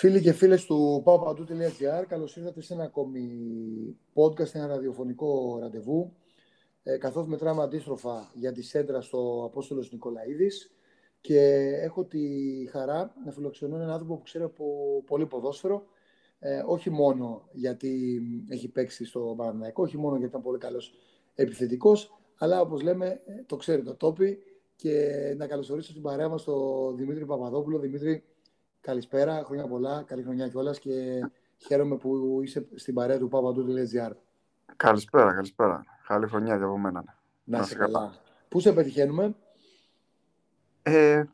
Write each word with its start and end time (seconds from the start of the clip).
Φίλοι 0.00 0.20
και 0.20 0.32
φίλες 0.32 0.64
του 0.64 1.02
paopadu.gr, 1.06 2.04
καλώς 2.08 2.36
ήρθατε 2.36 2.62
σε 2.62 2.74
ένα 2.74 2.84
ακόμη 2.84 3.28
podcast, 4.14 4.54
ένα 4.54 4.66
ραδιοφωνικό 4.66 5.58
ραντεβού. 5.60 6.12
Ε, 6.82 6.96
καθώς 6.96 7.26
μετράμε 7.26 7.62
αντίστροφα 7.62 8.30
για 8.34 8.52
τη 8.52 8.62
σέντρα 8.62 9.00
στο 9.00 9.42
Απόστολος 9.46 9.92
Νικολαίδης 9.92 10.70
και 11.20 11.40
έχω 11.82 12.04
τη 12.04 12.20
χαρά 12.70 13.14
να 13.24 13.32
φιλοξενώ 13.32 13.76
έναν 13.76 13.90
άνθρωπο 13.90 14.16
που 14.16 14.22
ξέρει 14.22 14.44
από 14.44 14.64
πολύ 15.06 15.26
ποδόσφαιρο, 15.26 15.84
ε, 16.38 16.62
όχι 16.66 16.90
μόνο 16.90 17.48
γιατί 17.52 18.20
έχει 18.48 18.68
παίξει 18.68 19.04
στο 19.04 19.34
Παναθηναϊκό, 19.36 19.82
όχι 19.82 19.96
μόνο 19.96 20.16
γιατί 20.16 20.30
ήταν 20.30 20.42
πολύ 20.42 20.58
καλός 20.58 20.94
επιθετικός, 21.34 22.20
αλλά 22.38 22.60
όπως 22.60 22.82
λέμε 22.82 23.20
το 23.46 23.56
ξέρει 23.56 23.82
το 23.82 23.94
τόπι 23.94 24.38
και 24.76 25.34
να 25.36 25.46
καλωσορίσω 25.46 25.92
την 25.92 26.02
παρέα 26.02 26.28
μας 26.28 26.44
τον 26.44 26.96
Δημήτρη 26.96 27.26
Παπαδόπουλο. 27.26 27.78
Δημήτρη, 27.78 28.24
Καλησπέρα, 28.80 29.42
χρόνια 29.44 29.66
πολλά, 29.66 30.02
καλή 30.02 30.22
χρονιά 30.22 30.48
κιόλας 30.48 30.78
και 30.78 30.92
χαίρομαι 31.56 31.96
που 31.96 32.40
είσαι 32.42 32.66
στην 32.74 32.94
παρέα 32.94 33.18
του 33.18 33.28
papadou.gr. 33.32 34.12
Καλησπέρα, 34.76 35.34
καλησπέρα. 35.34 35.84
Καλή 36.06 36.28
χρονιά 36.28 36.56
για 36.56 36.66
από 36.66 36.78
μένα. 36.78 37.18
Να 37.44 37.58
είσαι 37.58 37.74
καλά. 37.74 38.14
Πού 38.48 38.60
σε 38.60 38.72
πετυχαίνουμε; 38.72 39.34
Ε, 40.82 41.24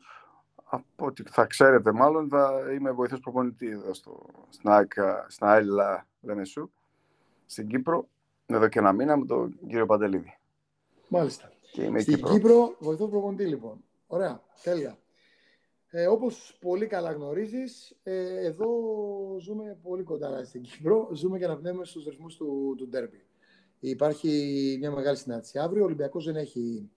από 0.63 1.05
ό,τι 1.05 1.23
θα 1.23 1.45
ξέρετε 1.45 1.91
μάλλον 1.91 2.29
θα 2.29 2.71
είμαι 2.73 2.91
βοηθός 2.91 3.19
προπονητής 3.19 3.71
εδώ 3.73 3.93
στο, 3.93 4.25
στην, 4.49 4.69
ΑΕΚΑ, 4.69 5.25
στην 5.29 5.47
ΑΕΛΑ 5.47 6.07
Λεμεσού, 6.21 6.71
στην 7.45 7.67
Κύπρο, 7.67 8.07
εδώ 8.45 8.67
και 8.67 8.79
ένα 8.79 8.91
μήνα 8.93 9.17
με 9.17 9.25
τον 9.25 9.59
κύριο 9.67 9.85
Παντελίδη. 9.85 10.37
Μάλιστα. 11.07 11.51
στην 11.97 12.03
Κύπρο, 12.03 12.33
Κύπρο 12.33 12.75
βοηθός 12.79 13.09
προπονητή 13.09 13.45
λοιπόν. 13.45 13.83
Ωραία, 14.07 14.41
τέλεια. 14.63 14.97
Ε, 15.89 16.07
όπως 16.07 16.57
πολύ 16.61 16.87
καλά 16.87 17.11
γνωρίζεις, 17.11 17.97
ε, 18.03 18.45
εδώ 18.45 18.69
ζούμε 19.39 19.77
πολύ 19.83 20.03
κοντά 20.03 20.45
στην 20.45 20.61
Κύπρο, 20.61 21.09
ζούμε 21.13 21.37
και 21.37 21.45
αναπνέουμε 21.45 21.85
στους 21.85 22.05
ρυθμούς 22.05 22.35
του, 22.35 22.75
του 22.77 22.87
ντέρμπι. 22.87 23.25
Υπάρχει 23.79 24.29
μια 24.79 24.91
μεγάλη 24.91 25.17
συνάντηση 25.17 25.59
αύριο, 25.59 25.81
ο 25.81 25.85
Ολυμπιακός 25.85 26.25
δεν 26.25 26.35
έχει... 26.35 26.89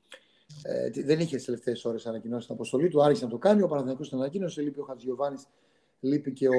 Ε, 0.62 0.90
δεν 0.90 1.20
είχε 1.20 1.36
τις 1.36 1.44
τελευταίες 1.44 1.84
ώρες 1.84 2.06
ανακοινώσει 2.06 2.46
την 2.46 2.54
αποστολή 2.54 2.88
του. 2.88 3.02
Άρχισε 3.02 3.24
να 3.24 3.30
το 3.30 3.38
κάνει. 3.38 3.62
Ο 3.62 3.68
Παναθηναϊκός 3.68 4.08
την 4.08 4.18
ανακοίνωσε. 4.18 4.62
Λείπει 4.62 4.80
ο 4.80 4.82
Χατζιωβάνη, 4.82 5.36
λείπει 6.00 6.32
και, 6.32 6.48
ο, 6.48 6.58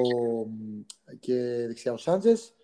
και 1.20 1.34
δεξιά 1.66 1.92
ο 1.92 1.96
Σάντζες. 1.96 2.54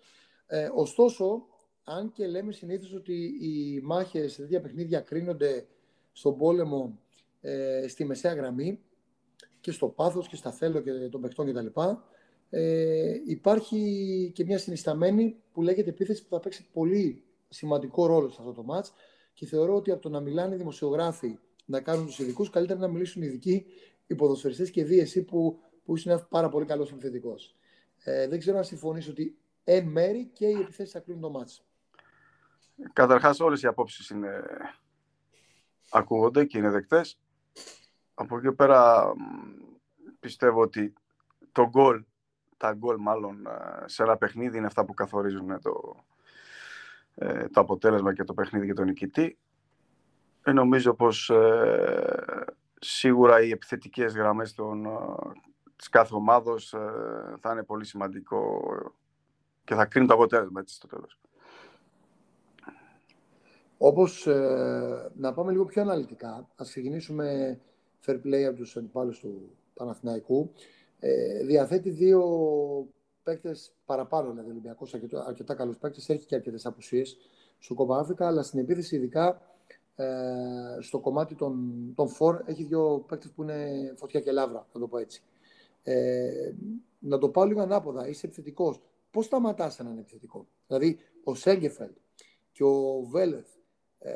Ε, 0.47 0.69
ωστόσο, 0.73 1.47
αν 1.83 2.11
και 2.11 2.27
λέμε 2.27 2.51
συνήθως 2.51 2.93
ότι 2.93 3.13
οι 3.41 3.79
μάχες 3.83 4.33
σε 4.33 4.41
τέτοια 4.41 4.61
παιχνίδια 4.61 4.99
κρίνονται 4.99 5.67
στον 6.11 6.37
πόλεμο 6.37 6.99
ε, 7.41 7.87
στη 7.87 8.05
μεσαία 8.05 8.33
γραμμή, 8.33 8.79
και 9.69 9.75
στο 9.75 9.87
πάθος 9.87 10.27
και 10.27 10.35
στα 10.35 10.51
θέλω 10.51 10.81
και 10.81 10.91
των 10.91 11.21
παιχτών 11.21 11.53
κτλ. 11.53 11.67
Ε, 12.49 13.13
υπάρχει 13.25 14.31
και 14.35 14.45
μια 14.45 14.57
συνισταμένη 14.57 15.35
που 15.53 15.61
λέγεται 15.61 15.89
επίθεση 15.89 16.23
που 16.23 16.29
θα 16.29 16.39
παίξει 16.39 16.67
πολύ 16.73 17.23
σημαντικό 17.49 18.05
ρόλο 18.05 18.29
σε 18.29 18.37
αυτό 18.39 18.53
το 18.53 18.63
μάτς 18.63 18.93
και 19.33 19.45
θεωρώ 19.45 19.75
ότι 19.75 19.91
από 19.91 20.01
το 20.01 20.09
να 20.09 20.19
μιλάνε 20.19 20.55
οι 20.55 20.57
δημοσιογράφοι 20.57 21.37
να 21.65 21.81
κάνουν 21.81 22.05
τους 22.05 22.19
ειδικούς, 22.19 22.49
καλύτερα 22.49 22.79
να 22.79 22.87
μιλήσουν 22.87 23.21
οι 23.21 23.25
ειδικοί 23.25 23.65
οι 24.07 24.15
ποδοσφαιριστές 24.15 24.71
και 24.71 24.83
δίεση 24.83 25.23
που, 25.23 25.59
που 25.85 25.95
είσαι 25.95 26.09
ένας 26.09 26.27
πάρα 26.27 26.49
πολύ 26.49 26.65
καλός 26.65 26.91
επιθετικός. 26.91 27.55
Ε, 28.03 28.27
δεν 28.27 28.39
ξέρω 28.39 28.57
αν 28.57 28.63
συμφωνήσω 28.63 29.11
ότι 29.11 29.37
εν 29.63 29.87
μέρη 29.87 30.29
και 30.33 30.45
οι 30.45 30.59
επιθέσεις 30.61 30.91
θα 30.93 30.99
κρίνουν 30.99 31.21
το 31.21 31.29
μάτς. 31.29 31.65
Καταρχάς 32.93 33.39
όλες 33.39 33.61
οι 33.61 33.67
απόψεις 33.67 34.09
είναι... 34.09 34.41
ακούγονται 35.89 36.45
και 36.45 36.57
είναι 36.57 36.69
δεκτές 36.69 37.19
από 38.19 38.37
εκεί 38.37 38.51
πέρα 38.51 39.11
πιστεύω 40.19 40.61
ότι 40.61 40.93
το 41.51 41.69
γκολ, 41.69 42.03
τα 42.57 42.73
γκολ 42.73 42.95
μάλλον 42.99 43.45
ε, 43.45 43.87
σε 43.87 44.03
ένα 44.03 44.17
παιχνίδι 44.17 44.57
είναι 44.57 44.65
αυτά 44.65 44.85
που 44.85 44.93
καθορίζουν 44.93 45.61
το, 45.61 45.95
ε, 47.15 47.47
το 47.47 47.59
αποτέλεσμα 47.59 48.13
και 48.13 48.23
το 48.23 48.33
παιχνίδι 48.33 48.65
και 48.65 48.73
τον 48.73 48.85
νικητή. 48.85 49.37
Ε, 50.43 50.51
νομίζω 50.51 50.93
πως 50.93 51.29
ε, 51.29 52.45
σίγουρα 52.79 53.41
οι 53.41 53.49
επιθετικές 53.49 54.13
γραμμές 54.13 54.53
των, 54.53 54.85
ε, 54.85 54.89
της 55.75 55.89
κάθε 55.89 56.15
ομάδος 56.15 56.75
θα 57.39 57.51
είναι 57.51 57.63
πολύ 57.63 57.85
σημαντικό 57.85 58.61
και 59.63 59.75
θα 59.75 59.85
κρίνουν 59.85 60.09
το 60.09 60.13
αποτέλεσμα 60.13 60.59
έτσι 60.59 60.75
στο 60.75 60.87
τέλος. 60.87 61.19
Όπως 63.77 64.27
να 65.15 65.33
πάμε 65.33 65.51
λίγο 65.51 65.65
πιο 65.65 65.81
αναλυτικά, 65.81 66.47
ας 66.55 66.69
ξεκινήσουμε 66.69 67.59
fair 68.05 68.19
play 68.25 68.43
από 68.43 68.55
τους 68.57 68.77
αντιπάλους 68.77 69.19
του 69.19 69.57
Παναθηναϊκού. 69.73 70.51
Ε, 70.99 71.43
διαθέτει 71.43 71.89
δύο 71.89 72.23
παίκτες 73.23 73.73
παραπάνω, 73.85 74.29
δηλαδή 74.31 74.49
Ολυμπιακός, 74.49 74.93
αρκετά, 74.93 75.25
αρκετά 75.25 75.55
καλούς 75.55 75.77
παίκτες. 75.77 76.09
Έχει 76.09 76.25
και 76.25 76.35
αρκετές 76.35 76.65
απουσίες 76.65 77.17
στο 77.59 77.73
κόμμα 77.73 77.97
Αφρικα, 77.97 78.27
αλλά 78.27 78.43
στην 78.43 78.59
επίθεση, 78.59 78.95
ειδικά 78.95 79.41
ε, 79.95 80.05
στο 80.79 80.99
κομμάτι 80.99 81.35
των, 81.35 81.83
των 81.95 82.09
φορ, 82.09 82.41
έχει 82.45 82.63
δύο 82.63 83.05
παίκτες 83.07 83.31
που 83.31 83.43
είναι 83.43 83.93
φωτιά 83.95 84.19
και 84.19 84.31
λάβρα, 84.31 84.67
να 84.73 84.79
το 84.79 84.87
πω 84.87 84.97
έτσι. 84.97 85.23
Ε, 85.83 86.53
να 86.99 87.17
το 87.17 87.29
πάω 87.29 87.45
λίγο 87.45 87.61
ανάποδα. 87.61 88.07
Είσαι 88.07 88.25
επιθετικός. 88.25 88.81
Πώς 89.11 89.25
σταματάς 89.25 89.79
έναν 89.79 89.97
επιθετικό, 89.97 90.47
Δηλαδή, 90.67 90.97
ο 91.23 91.35
Σέγκεφελτ 91.35 91.97
και 92.51 92.63
ο 92.63 93.01
Βέλεθ 93.03 93.47
ε, 93.99 94.11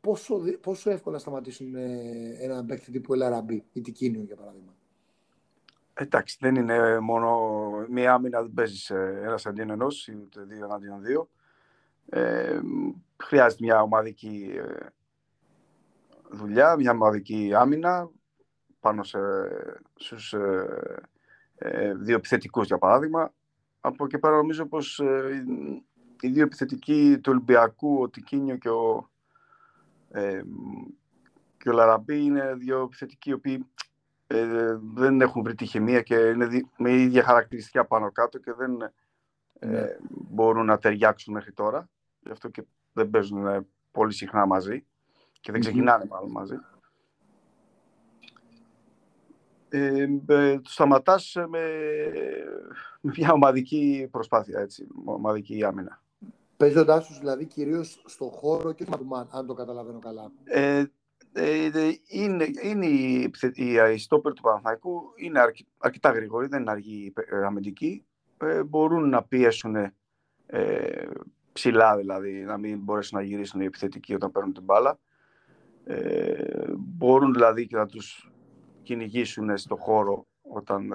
πόσο, 0.00 0.40
πόσο 0.60 0.90
εύκολα 0.90 1.18
σταματήσουν 1.18 1.74
ε, 1.74 2.36
ένα 2.40 2.64
παίκτη 2.64 2.90
τύπου 2.90 3.14
Ελαραμπή 3.14 3.64
ή 3.72 3.80
Τικίνιο 3.80 4.22
για 4.22 4.36
παράδειγμα. 4.36 4.74
Εντάξει, 5.94 6.36
δεν 6.40 6.54
είναι 6.54 7.00
μόνο 7.00 7.50
μία 7.88 8.12
άμυνα, 8.12 8.42
δεν 8.42 8.52
παίζεις 8.54 8.90
ένας 8.90 9.46
αντίον 9.46 9.70
ενός 9.70 10.08
ή 10.08 10.16
ούτε 10.22 10.42
δύο 10.42 10.64
εναντίον 10.64 11.02
δύο. 11.02 11.28
Ε, 12.08 12.60
χρειάζεται 13.16 13.64
μια 13.64 13.82
ομαδική 13.82 14.50
ε, 14.56 14.86
δουλειά, 16.30 16.76
μια 16.76 16.90
ομαδική 16.90 17.52
άμυνα 17.54 18.10
πάνω 18.80 19.02
σε, 19.02 19.18
στους 19.94 20.32
ε, 20.32 21.02
ε, 21.54 21.94
δύο 21.94 22.16
επιθετικούς 22.16 22.66
για 22.66 22.78
παράδειγμα. 22.78 23.32
Από 23.80 24.04
εκεί 24.04 24.18
πέρα 24.18 24.36
νομίζω 24.36 24.66
πως 24.66 24.98
ε, 24.98 25.44
οι 26.20 26.28
δύο 26.28 26.42
επιθετικοί 26.42 27.18
του 27.22 27.32
Ολυμπιακού, 27.32 28.00
ο 28.00 28.08
Τικίνιο 28.08 28.56
και 28.56 28.68
ο, 28.68 29.09
ε, 30.10 30.40
και 31.58 31.68
ο 31.68 31.72
Λαραμπή 31.72 32.22
είναι 32.22 32.54
δύο 32.54 32.82
επιθετικοί 32.82 33.30
οι 33.30 33.32
οποίοι 33.32 33.66
ε, 34.26 34.78
δεν 34.94 35.20
έχουν 35.20 35.42
βρει 35.42 35.54
τη 35.54 35.66
χημεία 35.66 36.02
και 36.02 36.14
είναι 36.14 36.48
με 36.76 36.92
ίδια 36.92 37.22
χαρακτηριστικά 37.22 37.84
πάνω 37.84 38.12
κάτω 38.12 38.38
και 38.38 38.52
δεν 38.52 38.80
ε, 39.58 39.66
ναι. 39.66 39.96
μπορούν 40.10 40.66
να 40.66 40.78
ταιριάξουν 40.78 41.34
μέχρι 41.34 41.52
τώρα. 41.52 41.88
Γι' 42.20 42.30
αυτό 42.30 42.48
και 42.48 42.64
δεν 42.92 43.10
παίζουν 43.10 43.46
ε, 43.46 43.66
πολύ 43.90 44.12
συχνά 44.12 44.46
μαζί 44.46 44.84
και 45.40 45.52
δεν 45.52 45.60
ξεκινάνε 45.60 46.04
μάλλον 46.04 46.30
μαζί. 46.30 46.58
Ε, 49.68 50.06
ε, 50.26 50.60
το 50.60 50.70
σταματάς 50.70 51.36
με, 51.48 51.64
με 53.00 53.12
μια 53.16 53.32
ομαδική 53.32 54.08
προσπάθεια, 54.10 54.60
έτσι, 54.60 54.86
ομαδική 55.04 55.64
άμυνα. 55.64 56.02
Παίζοντάς 56.60 57.06
τους 57.06 57.18
δηλαδή 57.18 57.44
κυρίως 57.44 58.02
στο 58.06 58.24
χώρο 58.24 58.72
και 58.72 58.84
του 58.84 59.04
Μαν, 59.04 59.28
αν 59.30 59.46
το 59.46 59.54
καταλαβαίνω 59.54 59.98
καλά. 59.98 60.32
Ε, 60.44 60.84
ε, 61.32 61.70
είναι, 62.08 62.46
είναι 62.62 62.86
η, 62.86 63.30
η, 63.54 63.72
η 63.94 63.98
στόπερ 63.98 64.32
του 64.32 64.42
Παναθηναϊκού 64.42 65.02
είναι 65.16 65.40
αρκε, 65.40 65.66
αρκετά 65.78 66.10
γρήγορη, 66.10 66.46
δεν 66.46 66.60
είναι 66.60 66.70
αργή 66.70 67.12
ε, 67.30 67.44
αμυντική. 67.44 68.06
Ε, 68.38 68.62
μπορούν 68.62 69.08
να 69.08 69.22
πιέσουν 69.22 69.76
ε, 70.46 71.08
ψηλά 71.52 71.96
δηλαδή, 71.96 72.32
να 72.32 72.58
μην 72.58 72.78
μπορέσουν 72.78 73.18
να 73.18 73.24
γυρίσουν 73.24 73.60
οι 73.60 73.64
επιθετικοί 73.64 74.14
όταν 74.14 74.30
παίρνουν 74.30 74.52
την 74.52 74.62
μπάλα. 74.62 74.98
Ε, 75.84 76.64
μπορούν 76.76 77.32
δηλαδή 77.32 77.66
και 77.66 77.76
να 77.76 77.86
τους 77.86 78.32
κυνηγήσουν 78.82 79.56
στο 79.56 79.76
χώρο 79.76 80.26
όταν 80.42 80.94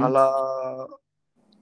αλλά 0.00 0.30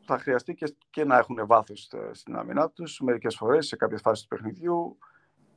θα 0.05 0.19
χρειαστεί 0.19 0.55
και, 0.55 0.75
και 0.91 1.05
να 1.05 1.19
έχουν 1.19 1.47
βάθος 1.47 1.91
στην 2.13 2.37
άμυνά 2.37 2.71
τους 2.71 3.01
μερικές 3.01 3.37
φορές 3.37 3.67
σε 3.67 3.77
κάποιες 3.77 4.01
φάσεις 4.01 4.23
του 4.23 4.29
παιχνιδιού 4.29 4.99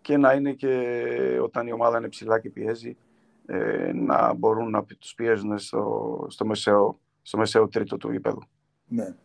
και 0.02 0.18
να 0.18 0.34
είναι 0.34 0.54
και 0.54 1.40
όταν 1.42 1.68
η 1.68 1.72
ομάδα 1.72 1.98
είναι 1.98 2.10
ψηλά 2.10 2.40
και 2.40 2.50
πιέζει 2.50 2.98
ε, 3.46 3.92
να 3.94 4.34
μπορούν 4.34 4.70
να 4.70 4.84
τους 4.84 5.14
πιέζουν 5.14 5.58
στο, 5.58 6.26
στο, 6.30 6.46
μεσαίο, 6.46 7.00
στο 7.22 7.38
μεσαίο 7.38 7.68
τρίτο 7.68 7.98
του 7.98 8.12
γήπεδου. 8.12 8.42
Ναι. 8.88 9.16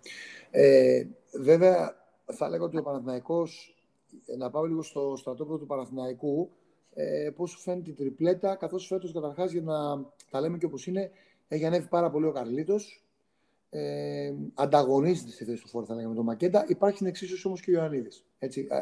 Ε, 0.50 1.04
βέβαια, 1.40 1.96
θα 2.24 2.48
λέγω 2.48 2.64
ότι 2.64 2.78
ο 2.78 2.82
Παναθηναϊκός, 2.82 3.76
να 4.38 4.50
πάω 4.50 4.64
λίγο 4.64 4.82
στο 4.82 5.14
στρατόπεδο 5.16 5.58
του 5.58 5.66
Παναθηναϊκού, 5.66 6.50
ε, 6.94 7.30
πώς 7.36 7.50
σου 7.50 7.58
φαίνεται 7.58 7.90
η 7.90 7.94
τριπλέτα, 7.94 8.56
καθώς 8.56 8.86
φέτος 8.86 9.12
καταρχάς 9.12 9.52
για 9.52 9.62
να 9.62 10.04
τα 10.30 10.40
λέμε 10.40 10.58
και 10.58 10.66
όπως 10.66 10.86
είναι, 10.86 11.10
έχει 11.48 11.64
ανέβει 11.66 11.88
πάρα 11.88 12.10
πολύ 12.10 12.26
ο 12.26 12.32
Καρλίτος, 12.32 13.01
ε, 13.74 14.32
ανταγωνίζεται 14.54 15.30
στη 15.30 15.44
θέση 15.44 15.62
του 15.62 15.68
φόρ, 15.68 15.84
θα 15.86 15.94
λέγαμε, 15.94 16.14
τον 16.14 16.24
Μακέντα. 16.24 16.64
Υπάρχει 16.68 16.96
στην 16.96 17.08
εξίσωση 17.08 17.46
όμως 17.46 17.60
και 17.60 17.70
ο 17.70 17.74
Ιωαννίδης. 17.74 18.24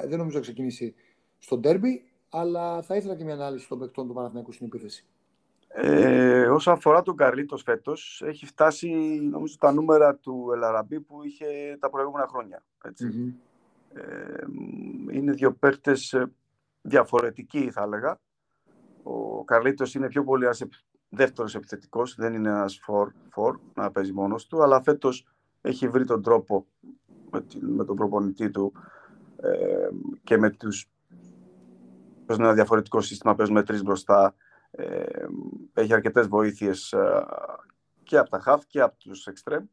Δεν 0.09 0.19
νομίζω 0.19 0.37
να 0.37 0.43
ξεκινήσει 0.43 0.95
στο 1.39 1.59
ντέρμπι, 1.59 2.05
αλλά 2.29 2.83
θα 2.83 2.97
ήθελα 2.97 3.17
και 3.17 3.25
μια 3.25 3.35
ανάλυση 3.35 3.69
των 3.69 3.79
παικτών 3.79 4.07
του 4.07 4.15
Παναθηναϊκού 4.15 4.53
στην 4.53 4.67
επίθεση. 4.67 5.07
Ε, 5.69 6.47
όσον 6.47 6.75
αφορά 6.75 7.03
τον 7.03 7.17
Καρλίτος 7.17 7.63
φέτος, 7.63 8.23
έχει 8.27 8.47
φτάσει 8.47 8.89
νομίζω 9.31 9.57
τα 9.59 9.73
νούμερα 9.73 10.15
του 10.15 10.51
Ελαραμπή 10.55 11.01
που 11.01 11.25
είχε 11.25 11.77
τα 11.81 11.91
προηγούμενα 11.91 12.27
χρόνια. 12.27 12.63
Ε, 13.95 14.45
είναι 15.13 15.33
δύο 15.33 15.53
παίχτες 15.53 16.13
ε, 16.13 16.33
διαφορετικοί 16.83 17.71
θα 17.71 17.83
έλεγα. 17.83 18.21
Ο 19.03 19.45
Καρλίτος 19.45 19.95
είναι 19.95 20.09
πιο 20.09 20.25
πολύ 20.25 20.45
ένας 20.45 20.61
δεύτερος 21.11 21.55
επιθετικός, 21.55 22.15
δεν 22.15 22.35
είναι 22.35 22.49
ένας 22.49 22.79
φορ, 22.83 23.12
φορ 23.31 23.59
να 23.75 23.91
παίζει 23.91 24.12
μόνος 24.12 24.47
του, 24.47 24.62
αλλά 24.62 24.83
φέτος 24.83 25.27
έχει 25.61 25.89
βρει 25.89 26.05
τον 26.05 26.23
τρόπο 26.23 26.67
με, 27.31 27.45
με 27.61 27.85
τον 27.85 27.97
προπονητή 27.97 28.51
του 28.51 28.73
ε, 29.37 29.89
και 30.25 30.39
με 30.39 30.51
τους 30.51 30.91
παίζουν 32.27 32.45
ένα 32.45 32.55
διαφορετικό 32.55 33.01
σύστημα, 33.01 33.35
παίζουν 33.35 33.55
με 33.55 33.62
τρεις 33.62 33.83
μπροστά, 33.83 34.35
ε, 34.71 35.05
έχει 35.75 35.95
αρκετές 35.95 36.27
βοήθειες 36.27 36.93
ε, 36.93 37.27
και 38.03 38.19
από 38.19 38.31
τα 38.31 38.39
χαφ 38.39 38.67
και 38.67 38.81
από 38.81 38.97
τους 38.99 39.27
εξτρέμ 39.27 39.65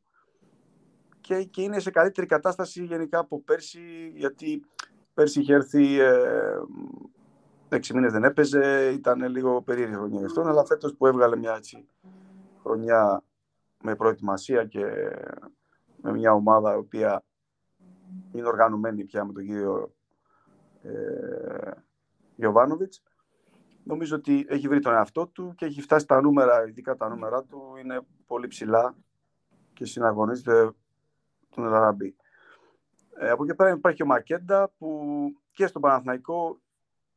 και, 1.22 1.44
και 1.44 1.62
είναι 1.62 1.80
σε 1.80 1.92
καλύτερη 1.92 2.28
κατάσταση 2.28 2.84
γενικά 2.84 3.20
από 3.20 3.42
πέρσι 3.42 4.12
γιατί 4.16 4.66
πέρσι 5.14 5.40
είχε 5.40 5.54
έρθει 5.54 6.00
ε, 6.00 6.22
έξι 7.70 7.94
μήνες 7.94 8.12
δεν 8.12 8.24
έπαιζε, 8.24 8.92
ήταν 8.94 9.30
λίγο 9.30 9.62
περίεργη 9.62 9.96
χρονιά 9.96 10.20
γι' 10.20 10.26
αυτόν, 10.26 10.48
αλλά 10.48 10.66
φέτος 10.66 10.96
που 10.96 11.08
έβγαλε 11.08 11.36
μια 11.38 11.56
έτσι, 11.56 11.88
χρονιά 12.62 13.24
με 13.84 13.96
προετοιμασία 13.96 14.66
και 14.66 14.86
με 16.02 16.12
μια 16.12 16.34
ομάδα 16.34 16.74
η 16.74 16.78
οποία 16.78 17.24
είναι 18.32 18.48
οργανωμένη 18.48 19.04
πια 19.04 19.26
με 19.26 19.34
τον 19.34 19.46
κύριο 19.46 19.94
ε, 20.82 21.72
Γιωβάνοβιτς. 22.36 23.04
Νομίζω 23.84 24.16
ότι 24.16 24.46
έχει 24.50 24.68
βρει 24.68 24.80
τον 24.80 24.94
εαυτό 24.94 25.28
του 25.28 25.54
και 25.56 25.66
έχει 25.66 25.82
φτάσει 25.82 26.06
τα 26.06 26.22
νούμερα, 26.22 26.68
ειδικά 26.68 26.96
τα 26.96 27.10
νούμερα 27.10 27.44
του, 27.44 27.76
είναι 27.84 28.00
πολύ 28.26 28.48
ψηλά 28.48 28.96
και 29.74 29.86
συναγωνίζεται 29.86 30.72
τον 31.50 31.66
Ελαραμπή. 31.66 32.16
Ε, 33.20 33.30
από 33.30 33.44
εκεί 33.44 33.56
πέρα 33.56 33.70
υπάρχει 33.70 34.04
ο 34.04 34.06
Μακέντα 34.06 34.72
που 34.78 35.00
και 35.52 35.68
στον 35.68 35.82
Παναθηναϊκό 35.82 36.60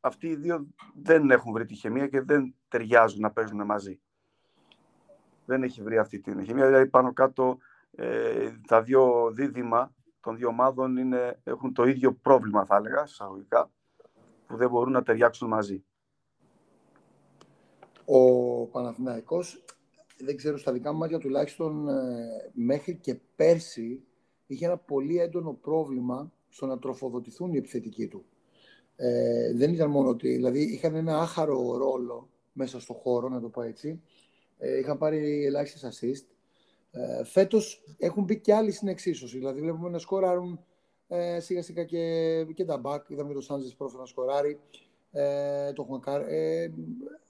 αυτοί 0.01 0.27
οι 0.27 0.35
δύο 0.35 0.67
δεν 1.03 1.31
έχουν 1.31 1.53
βρει 1.53 1.65
τη 1.65 1.75
χημεία 1.75 2.07
και 2.07 2.21
δεν 2.21 2.55
ταιριάζουν 2.67 3.19
να 3.21 3.31
παίζουν 3.31 3.65
μαζί. 3.65 3.99
Δεν 5.45 5.63
έχει 5.63 5.81
βρει 5.81 5.97
αυτή 5.97 6.19
την 6.19 6.43
χημεία, 6.43 6.65
δηλαδή 6.65 6.87
πάνω 6.87 7.13
κάτω 7.13 7.57
ε, 7.91 8.51
τα 8.67 8.81
δύο 8.81 9.31
δίδυμα 9.33 9.93
των 10.19 10.37
δύο 10.37 10.47
ομάδων 10.47 10.97
είναι, 10.97 11.39
έχουν 11.43 11.73
το 11.73 11.83
ίδιο 11.83 12.13
πρόβλημα 12.13 12.65
θα 12.65 12.75
έλεγα, 12.75 13.03
εισαγωγικά, 13.03 13.71
που 14.47 14.57
δεν 14.57 14.69
μπορούν 14.69 14.91
να 14.91 15.03
ταιριάξουν 15.03 15.47
μαζί. 15.47 15.83
Ο 18.05 18.65
Παναθηναϊκός, 18.65 19.63
δεν 20.17 20.37
ξέρω, 20.37 20.57
στα 20.57 20.71
δικά 20.71 20.91
μου 20.91 20.97
μάτια 20.97 21.17
τουλάχιστον 21.17 21.87
ε, 21.87 22.51
μέχρι 22.53 22.95
και 22.95 23.19
πέρσι 23.35 24.03
είχε 24.47 24.65
ένα 24.65 24.77
πολύ 24.77 25.17
έντονο 25.17 25.53
πρόβλημα 25.53 26.31
στο 26.49 26.65
να 26.65 26.79
τροφοδοτηθούν 26.79 27.53
οι 27.53 27.57
επιθετικοί 27.57 28.07
του. 28.07 28.25
Ε, 29.03 29.53
δεν 29.53 29.73
ήταν 29.73 29.89
μόνο 29.89 30.09
ότι, 30.09 30.29
δηλαδή 30.29 30.61
είχαν 30.61 30.95
ένα 30.95 31.19
άχαρο 31.19 31.77
ρόλο 31.77 32.29
μέσα 32.53 32.79
στο 32.79 32.93
χώρο, 32.93 33.29
να 33.29 33.41
το 33.41 33.49
πω 33.49 33.61
έτσι. 33.61 34.01
Ε, 34.57 34.77
είχαν 34.77 34.97
πάρει 34.97 35.45
ελάχιστες 35.45 35.99
assist. 35.99 36.25
Ε, 36.91 37.23
Φέτος 37.23 37.83
έχουν 37.97 38.23
μπει 38.23 38.39
και 38.39 38.53
άλλοι 38.53 38.71
στην 38.71 38.87
εξίσωση. 38.87 39.37
Δηλαδή, 39.37 39.61
βλέπουμε 39.61 39.89
να 39.89 39.97
σκοράρουν 39.97 40.59
ε, 41.07 41.39
σιγά 41.39 41.61
σιγά 41.61 41.83
και, 41.83 42.45
και 42.53 42.65
τα 42.65 42.81
back. 42.83 42.99
Είδαμε 43.07 43.33
το 43.33 43.41
Σάντζε 43.41 43.75
πρόφημα 43.77 43.99
να 44.01 44.07
σκοράρει. 44.07 44.59
Ε, 45.11 45.73
το 45.73 45.83
Χουανκάρ. 45.83 46.21
Ε, 46.21 46.73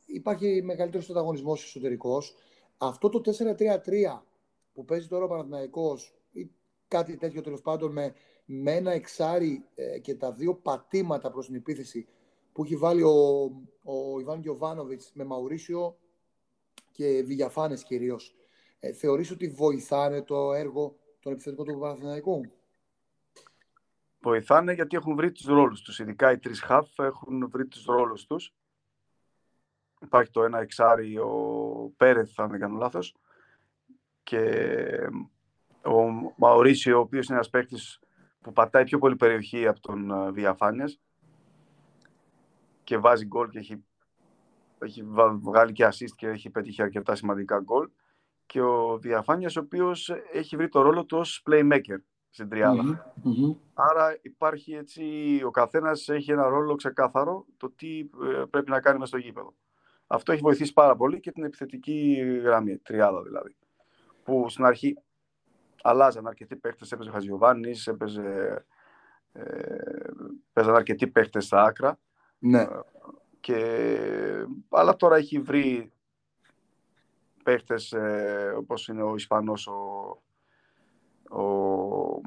υπάρχει 0.06 0.62
μεγαλύτερος 0.64 1.10
ανταγωνισμός 1.10 1.64
εσωτερικός. 1.64 2.36
Αυτό 2.78 3.10
το 3.10 3.22
4-3-3 3.26 4.22
που 4.74 4.86
παίζει 4.86 5.08
τώρα 5.08 5.26
ο 5.26 5.28
Παναθηναϊκός 5.28 6.16
ή 6.32 6.50
κάτι 6.88 7.18
τέτοιο 7.18 7.42
τέλος 7.42 7.62
πάντων 7.62 7.92
με, 7.92 8.14
με 8.54 8.72
ένα 8.72 8.92
εξάρι 8.92 9.66
ε, 9.76 10.00
και 10.00 10.16
τα 10.16 10.32
δύο 10.32 10.56
πατήματα 10.56 11.32
προς 11.32 11.46
την 11.46 11.56
επίθεση 11.56 12.08
που 12.54 12.64
έχει 12.64 12.76
βάλει 12.76 13.04
ο, 13.04 13.44
ο 13.84 14.20
Ιβάν 14.20 14.40
Γιωβάνοβιτς 14.40 15.12
με 15.14 15.24
Μαουρίσιο 15.24 15.98
και 16.92 17.24
Βηγιαφάνες 17.26 17.84
κυρίως. 17.84 18.36
Ε, 18.80 18.92
θεωρείς 18.92 19.32
ότι 19.32 19.48
βοηθάνε 19.48 20.22
το 20.22 20.54
έργο 20.54 20.96
των 21.20 21.32
επιθετικών 21.32 21.66
του 21.66 21.80
Παναθηναϊκού; 21.80 22.52
Βοηθάνε 24.22 24.74
γιατί 24.74 24.96
έχουν 24.96 25.16
βρει 25.16 25.32
τους 25.32 25.46
ρόλους 25.46 25.82
τους. 25.82 26.00
Ειδικά 26.00 26.32
οι 26.32 26.38
τρεις 26.38 26.62
χαφ 26.62 27.00
έχουν 27.00 27.50
βρει 27.50 27.68
τους 27.68 27.86
ρόλους 27.86 28.26
τους. 28.26 28.54
Υπάρχει 30.02 30.32
το 30.32 30.44
ένα 30.44 30.60
εξάρι, 30.60 31.18
ο 31.18 31.94
Πέρεθ, 31.98 32.40
αν 32.40 32.50
δεν 32.50 32.60
κάνω 32.60 32.78
λάθος. 32.78 33.16
Και 34.24 34.40
ο 35.84 36.32
Μαωρίσιο, 36.36 36.98
ο 36.98 37.02
οποίος 37.02 37.26
είναι 37.28 37.36
ένας 37.36 37.50
παίκτης 37.50 38.00
που 38.42 38.54
πατάει 38.54 38.84
πιο 38.84 38.98
πολύ 38.98 39.16
περιοχή 39.16 39.68
από 39.68 39.80
τον 39.80 40.12
ε, 40.12 40.32
Διαφάνειας 40.32 41.00
και 42.84 42.98
βάζει 42.98 43.26
γκολ 43.26 43.50
και 43.50 43.60
έχει, 43.60 43.84
έχει 44.80 45.04
βγάλει 45.40 45.72
και 45.72 45.86
assist 45.86 46.12
και 46.16 46.28
έχει 46.28 46.50
πετύχει 46.50 46.82
αρκετά 46.82 47.16
σημαντικά 47.16 47.60
γκολ 47.60 47.90
και 48.46 48.62
ο 48.62 48.98
Διαφάνειας 48.98 49.56
ο 49.56 49.60
οποίος 49.60 50.10
έχει 50.32 50.56
βρει 50.56 50.68
το 50.68 50.82
ρόλο 50.82 51.06
του 51.06 51.18
ως 51.18 51.44
playmaker 51.50 51.98
στην 52.30 52.50
τριάδα. 52.50 53.14
Άρα 53.74 54.18
υπάρχει 54.22 54.74
έτσι, 54.74 55.04
ο 55.46 55.52
καθένας 55.52 56.10
έχει 56.10 56.32
ένα 56.32 56.48
ρόλο 56.48 56.76
ξεκάθαρο 56.76 57.46
το 57.58 57.72
τι 57.72 58.00
ε, 58.00 58.44
πρέπει 58.50 58.70
να 58.70 58.80
κάνει 58.82 58.98
μέσα 58.98 59.18
στο 59.18 59.18
γήπεδο. 59.18 59.54
Αυτό 60.08 60.32
έχει 60.32 60.42
βοηθήσει 60.42 60.74
πάρα 60.74 60.96
πολύ 60.96 61.20
και 61.20 61.32
την 61.32 61.44
επιθετική 61.44 62.14
γραμμή, 62.44 62.78
τριάδα 62.78 63.22
δηλαδή. 63.22 63.56
Που 64.24 64.50
στην 64.50 64.66
αρχή 64.66 64.98
αλλάζαν 65.82 66.28
αρκετοί 66.28 66.56
παίχτε. 66.56 66.86
Έπαιζε 66.92 67.10
ο 67.10 67.14
Χαζιωβάνη, 67.14 67.72
έπαιζε. 67.86 68.66
Ε, 69.34 69.44
παίζαν 70.54 70.76
αρκετοί 70.76 71.08
παίχτε 71.08 71.40
στα 71.40 71.64
άκρα. 71.64 72.00
Ναι. 72.40 72.68
Και, 73.40 74.46
αλλά 74.70 74.96
τώρα 74.96 75.16
έχει 75.16 75.40
βρει 75.40 75.92
παίχτε 77.44 77.76
ε, 77.92 78.50
όπως 78.50 78.88
είναι 78.88 79.04
ο 79.04 79.16
Ισπανός 79.16 79.68
ο, 79.68 80.22
ο, 81.38 82.22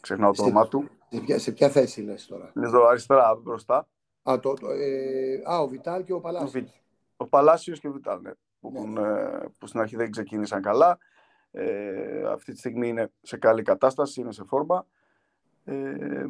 ξεχνάω 0.00 0.32
το 0.32 0.42
όνομά 0.42 0.68
του. 0.68 0.88
Σε 1.08 1.20
ποια, 1.20 1.38
σε 1.38 1.52
ποια 1.52 1.68
θέση 1.68 2.02
λες 2.02 2.26
τώρα; 2.26 2.52
Είναι 2.56 2.68
στο 2.68 2.84
αριστερά 2.84 3.34
μπροστά. 3.34 3.88
Α, 4.22 4.38
το, 4.40 4.54
το, 4.54 4.70
ε, 4.70 5.42
α, 5.44 5.60
ο 5.60 5.68
Βιτάλ 5.68 6.04
και 6.04 6.12
ο 6.12 6.20
Παλάσιος. 6.20 6.64
Ο, 6.64 6.72
ο 7.16 7.26
Παλάσιος 7.26 7.80
και 7.80 7.88
ο 7.88 7.92
Βιτάλ, 7.92 8.20
ναι. 8.20 8.30
Που, 8.60 8.88
ναι. 8.88 9.00
Ε, 9.00 9.46
που 9.58 9.66
στην 9.66 9.80
αρχή 9.80 9.96
δεν 9.96 10.10
ξεκίνησαν 10.10 10.62
καλά. 10.62 10.98
Ε, 11.56 12.26
αυτή 12.26 12.52
τη 12.52 12.58
στιγμή 12.58 12.88
είναι 12.88 13.10
σε 13.22 13.36
καλή 13.36 13.62
κατάσταση, 13.62 14.20
είναι 14.20 14.32
σε 14.32 14.44
φόρμα. 14.44 14.86
Ε, 15.64 16.24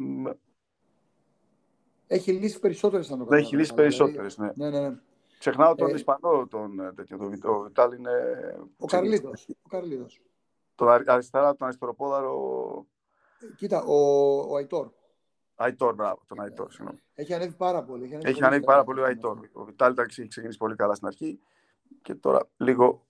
έχει 2.07 2.31
λύσει 2.31 2.59
περισσότερες 2.59 3.07
θα 3.07 3.17
το 3.17 3.35
Έχει 3.35 3.55
λύσει 3.55 3.73
περισσότερες, 3.73 4.37
ναι. 4.37 4.51
ναι. 4.55 4.69
ναι, 4.69 4.79
ναι. 4.79 4.97
Ξεχνάω 5.39 5.75
τον 5.75 5.89
ε, 5.89 5.93
Ισπανό, 5.93 6.47
τον 6.47 6.79
ε, 6.79 6.93
τέτοιο. 6.93 7.17
Το, 7.41 7.59
Βιτάλ 7.59 7.93
είναι. 7.93 8.11
Ο 8.77 8.85
Καρλίδο. 8.85 9.31
Ο 9.61 9.69
Καρλίδος. 9.69 10.21
Τον 10.75 10.87
αριστερά, 11.05 11.55
τον 11.55 11.67
αριστεροπόδαρο. 11.67 12.85
Κοίτα, 13.55 13.83
ο, 13.83 13.95
ο 14.51 14.55
Αϊτόρ. 14.55 14.89
Αϊτόρ, 15.55 15.93
μπράβο, 15.93 16.21
τον 16.27 16.39
Αϊτόρ, 16.41 16.71
συγγνώμη. 16.71 16.99
Έχει 17.13 17.33
ανέβει 17.33 17.55
πάρα 17.55 17.83
πολύ. 17.83 18.03
Έχει 18.03 18.13
ανέβει, 18.13 18.29
έχει 18.29 18.43
ανέβει 18.43 18.63
πάρα 18.63 18.83
πολύ 18.83 18.99
ο 18.99 19.05
Αϊτόρ. 19.05 19.39
Ο 19.53 19.63
Βιτάλ 19.63 19.91
ήταν 19.91 20.07
ξεκινήσει 20.07 20.57
πολύ 20.57 20.75
καλά 20.75 20.95
στην 20.95 21.07
αρχή 21.07 21.39
και 22.01 22.15
τώρα 22.15 22.47
λίγο 22.57 23.04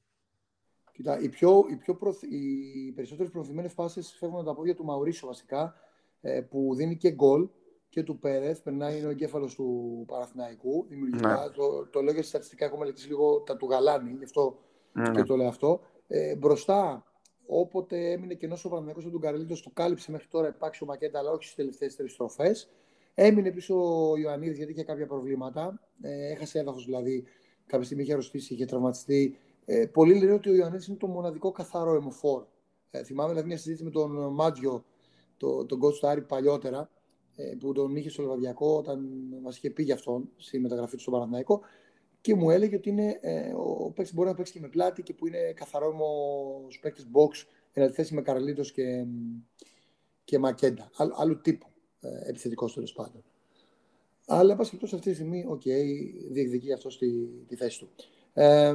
Κοίτα, 0.96 1.20
οι, 1.20 1.30
πιο, 1.30 1.66
οι, 1.70 1.76
πιο 1.76 1.96
προθ... 1.96 2.24
οι 2.24 2.92
περισσότερες 2.96 3.32
προωθημένες 3.32 3.74
φάσεις 3.74 4.16
φεύγουν 4.20 4.40
από 4.40 4.48
τα 4.48 4.56
πόδια 4.56 4.76
του 4.76 4.84
Μαουρίσιο 4.84 5.28
βασικά, 5.28 5.74
ε, 6.22 6.42
που 6.42 6.76
δίνει 6.76 6.98
και 6.98 7.12
γκολ 7.12 7.50
και 7.90 8.04
του 8.04 8.20
Πέρεθ, 8.20 8.62
περνάει 8.62 9.06
ο 9.06 9.10
εγκέφαλος 9.10 9.56
του 9.56 10.04
Παραθυναϊκού. 10.08 10.86
Δημιουργικά, 10.90 11.46
ναι. 11.46 11.50
το, 11.50 11.88
το 11.88 12.02
λέω 12.02 12.14
για 12.14 12.24
στατιστικά, 12.24 12.66
έχω 12.66 12.78
μελετήσει 12.78 13.08
λίγο 13.08 13.40
τα 13.40 13.58
του 13.58 13.68
Γαλάνη, 13.70 14.16
γι' 14.18 14.24
αυτό 14.24 14.58
ναι. 14.94 15.12
και 15.12 15.24
το 15.24 15.36
λέω 15.36 15.48
αυτό. 15.48 15.82
Ε, 16.08 16.36
μπροστά, 16.36 17.06
όποτε 17.46 18.12
έμεινε 18.12 18.34
κενός 18.34 18.66
ο 18.66 18.70
Παναθηναϊκός 18.70 19.12
τον 19.12 19.22
Καρλίτο, 19.22 19.64
το 19.64 19.72
κάλυψε 19.74 20.12
μέχρι 20.12 20.28
τώρα 20.28 20.48
επάξει 20.48 20.84
ο 20.84 20.86
Μακέτα, 20.86 21.20
αλλά 21.20 21.32
όχι 21.32 21.44
στις 21.44 21.56
τελευταίες 21.56 21.96
τρεις 21.96 22.12
στροφές. 22.12 22.70
Έμεινε 23.14 23.52
πίσω 23.52 24.10
ο 24.10 24.18
Ιωαννίδης 24.18 24.58
γιατί 24.58 24.72
είχε 24.72 24.84
κάποια 24.84 25.08
προβλήματα. 25.08 25.80
Ε, 26.02 26.32
έχασε 26.32 26.60
έδαφος 26.60 26.86
δηλαδή. 26.86 27.24
Κάποια 27.66 27.86
στιγμή 27.86 28.04
είχε 28.04 28.12
αρρωστήσει, 28.12 28.54
είχε 28.54 28.66
τραυματιστεί. 28.66 29.38
Ε, 29.66 29.86
πολλοί 29.86 30.20
λένε 30.20 30.34
ότι 30.34 30.50
ο 30.50 30.56
Ιωαννίδης 30.56 30.88
είναι 30.88 30.98
το 30.98 31.08
μοναδικό 31.08 31.52
καθαρό 31.52 31.96
αιμοφόρ. 31.96 32.46
Ε, 32.92 33.04
θυμάμαι 33.04 33.30
δηλαδή 33.30 33.48
μια 33.48 33.58
συζήτηση 33.58 33.84
με 33.84 33.90
τον 33.90 34.34
Μάτζιο, 34.34 34.86
το, 35.38 35.66
τον 35.66 35.80
coach 35.84 35.94
του 35.94 36.08
Άρη 36.08 36.22
παλιότερα, 36.22 36.90
ε, 37.36 37.56
που 37.60 37.74
τον 37.74 37.96
είχε 37.96 38.10
στο 38.10 38.22
Λεβαδιακό 38.22 38.76
όταν 38.78 39.08
μας 39.42 39.58
είχε 39.58 39.70
πει 39.70 39.84
για 39.84 39.94
αυτόν 39.94 40.30
στη 40.38 40.60
μεταγραφή 40.60 40.96
του 40.96 41.02
στον 41.02 41.14
Παναθηναϊκό 41.14 41.62
και 42.22 42.36
μου 42.36 42.50
έλεγε 42.50 42.76
ότι 42.76 42.90
είναι, 42.90 43.20
ε, 43.22 43.54
ο 43.54 43.92
παίκτης 43.96 44.14
μπορεί 44.14 44.30
να 44.30 44.36
παίξει 44.36 44.54
και 44.54 44.60
με 44.60 44.68
πλάτη 44.68 45.04
και 45.04 45.14
που 45.14 45.28
είναι 45.28 45.54
καθαρό 45.54 45.96
στους 46.64 46.80
παίκτη 46.80 47.04
box 47.14 47.48
εν 47.74 47.84
αντιθέσει 47.84 48.14
με 48.14 48.22
Καρλίτο 48.22 48.62
και, 48.62 49.06
και 50.24 50.40
Μακέντα. 50.40 50.90
Άλλου, 50.96 51.14
άλλου 51.16 51.42
τύπου 51.42 51.68
ε, 52.00 52.30
επιθετικός 52.30 52.74
τέλος 52.74 52.94
πάντων. 52.94 53.24
Αλλά, 54.28 54.56
πάσει 54.56 54.80
αυτή 54.84 55.00
τη 55.00 55.14
στιγμή, 55.14 55.46
ok, 55.48 55.62
okay, 55.66 55.84
διεκδικεί 56.32 56.74
αυτό 56.74 56.90
στη, 56.90 57.30
τη 57.48 57.56
θέση 57.56 57.80
του. 57.80 57.90
Ε, 58.34 58.74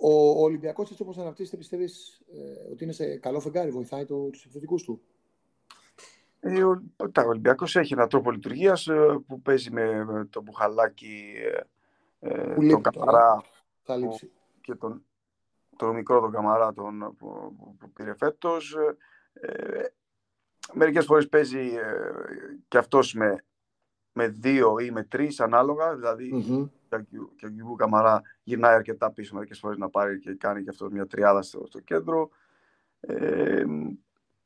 ο, 0.00 0.30
ο 0.30 0.42
Ολυμπιακός, 0.42 0.90
έτσι 0.90 1.02
όπως 1.02 1.18
αναπτύσσεται, 1.18 1.56
πιστεύεις 1.56 2.20
ε, 2.32 2.72
ότι 2.72 2.84
είναι 2.84 2.92
σε 2.92 3.16
καλό 3.16 3.40
φεγγάρι, 3.40 3.70
βοηθάει 3.70 4.04
το, 4.04 4.28
τους 4.30 4.44
επιθετικού 4.44 4.76
του; 4.76 5.00
Ε, 6.40 6.62
ο, 6.62 6.82
ο 6.96 7.28
Ολυμπιακός 7.28 7.76
έχει 7.76 7.92
έναν 7.92 8.08
τρόπο 8.08 8.30
λειτουργίας 8.30 8.86
ε, 8.86 9.22
που 9.26 9.40
παίζει 9.40 9.70
με, 9.70 10.04
με 10.04 10.24
τον 10.24 10.42
Μπουχαλάκη, 10.42 11.34
ε, 12.20 12.54
τον 12.68 12.82
Καμαρά 12.82 13.44
και 14.60 14.74
τον, 14.74 15.04
τον 15.76 15.94
μικρό 15.94 16.20
τον 16.20 16.32
Καμαρά 16.32 16.72
τον, 16.72 17.14
που, 17.18 17.56
που, 17.78 17.90
πήρε 17.92 18.14
φέτος. 18.14 18.76
Ε, 19.32 19.86
μερικές 20.72 21.04
φορές 21.04 21.28
παίζει 21.28 21.58
ε, 21.58 22.12
και 22.68 22.78
αυτός 22.78 23.14
με, 23.14 23.44
με 24.18 24.28
δύο 24.28 24.78
ή 24.78 24.90
με 24.90 25.02
τρεις 25.02 25.40
ανάλογα, 25.40 25.94
δηλαδή 25.94 26.30
mm-hmm. 26.34 26.68
και 27.36 27.46
ο 27.46 27.48
Γιουβού 27.48 27.74
Καμαρά 27.74 28.22
γυρνάει 28.42 28.74
αρκετά 28.74 29.10
πίσω 29.12 29.34
μερικές 29.34 29.58
φορές 29.58 29.78
να 29.78 29.88
πάρει 29.88 30.18
και 30.18 30.34
κάνει 30.34 30.62
και 30.62 30.70
αυτό 30.70 30.90
μια 30.90 31.06
τριάδα 31.06 31.42
στο, 31.42 31.64
στο 31.66 31.80
κέντρο. 31.80 32.28
Ε, 33.00 33.64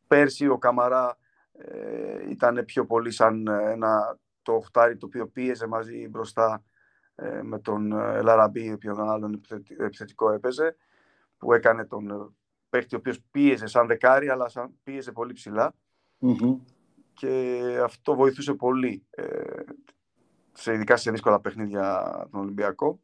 πέρσι 0.07 0.49
ο 0.49 0.59
Καμαρά 0.59 1.19
ε, 1.53 2.31
ήταν 2.31 2.65
πιο 2.65 2.87
πολύ 2.87 3.11
σαν 3.11 3.47
ένα 3.49 4.19
το 4.43 4.53
οχτάρι 4.53 4.97
το 4.97 5.07
οποίο 5.07 5.27
πίεζε 5.27 5.67
μαζί 5.67 6.09
μπροστά 6.09 6.63
ε, 7.15 7.43
με 7.43 7.59
τον 7.59 7.91
Λαραμπή, 8.23 8.73
ο 8.73 8.79
τον 8.79 9.11
άλλον 9.11 9.41
επιθετικό 9.79 10.31
έπαιζε, 10.31 10.77
που 11.39 11.53
έκανε 11.53 11.85
τον 11.85 12.35
παίχτη 12.71 12.95
ο 12.95 12.99
οποίος 12.99 13.21
πίεζε 13.31 13.67
σαν 13.67 13.87
δεκάρι, 13.87 14.29
αλλά 14.29 14.49
σαν, 14.49 14.71
πίεζε 14.83 15.13
πολύ 15.13 15.33
ψηλά. 15.33 15.75
Και 17.15 17.61
αυτό 17.83 18.15
βοηθούσε 18.15 18.55
πολύ, 18.55 19.07
ε, 19.11 19.63
σε, 20.53 20.73
ειδικά 20.73 20.97
σε 20.97 21.11
δύσκολα 21.11 21.41
παιχνίδια 21.41 22.29
τον 22.31 22.41
Ολυμπιακό. 22.41 23.01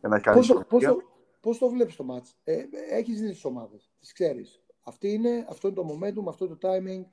να 0.00 0.20
πώς, 0.20 0.64
πώς, 0.68 0.84
το, 0.84 0.96
πώς 1.40 1.58
το 1.58 1.68
βλέπεις 1.68 1.96
το 1.96 2.04
μάτς; 2.04 2.36
Ε, 2.44 2.64
έχεις 2.90 3.20
δει 3.20 3.28
τις 3.28 3.44
ομάδες, 3.44 3.90
τις 4.00 4.12
ξέρεις. 4.12 4.60
Αυτή 4.82 5.12
είναι, 5.12 5.46
αυτό 5.48 5.68
είναι 5.68 5.76
το 5.76 5.86
momentum, 5.92 6.28
αυτό 6.28 6.44
είναι 6.44 6.54
το 6.54 6.68
timing. 6.68 7.04